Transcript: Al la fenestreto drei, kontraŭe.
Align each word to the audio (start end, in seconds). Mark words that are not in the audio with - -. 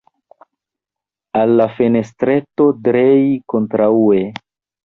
Al 1.41 1.53
la 1.59 1.69
fenestreto 1.75 2.67
drei, 2.89 3.23
kontraŭe. 3.55 4.27